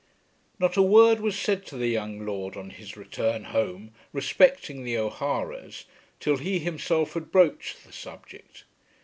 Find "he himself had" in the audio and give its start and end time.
6.37-7.31